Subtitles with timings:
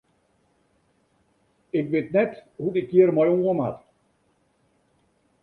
[1.79, 3.79] Ik wit net hoe't ik hjir mei oan moat.